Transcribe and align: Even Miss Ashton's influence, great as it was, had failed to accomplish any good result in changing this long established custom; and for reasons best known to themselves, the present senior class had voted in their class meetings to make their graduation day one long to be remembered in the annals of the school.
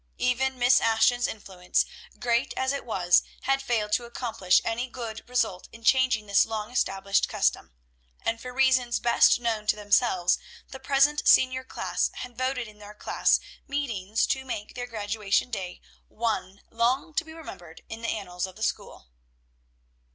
Even 0.17 0.57
Miss 0.57 0.79
Ashton's 0.81 1.27
influence, 1.27 1.85
great 2.19 2.55
as 2.57 2.73
it 2.73 2.85
was, 2.87 3.21
had 3.43 3.61
failed 3.61 3.91
to 3.91 4.05
accomplish 4.05 4.59
any 4.65 4.87
good 4.87 5.23
result 5.29 5.69
in 5.71 5.83
changing 5.83 6.25
this 6.25 6.43
long 6.43 6.71
established 6.71 7.29
custom; 7.29 7.71
and 8.19 8.41
for 8.41 8.51
reasons 8.51 8.99
best 8.99 9.39
known 9.39 9.67
to 9.67 9.75
themselves, 9.75 10.39
the 10.69 10.79
present 10.79 11.27
senior 11.27 11.63
class 11.63 12.09
had 12.15 12.35
voted 12.35 12.67
in 12.67 12.79
their 12.79 12.95
class 12.95 13.39
meetings 13.67 14.25
to 14.25 14.43
make 14.43 14.73
their 14.73 14.87
graduation 14.87 15.51
day 15.51 15.79
one 16.07 16.61
long 16.71 17.13
to 17.13 17.23
be 17.23 17.31
remembered 17.31 17.83
in 17.87 18.01
the 18.01 18.07
annals 18.09 18.47
of 18.47 18.55
the 18.55 18.63
school. 18.63 19.07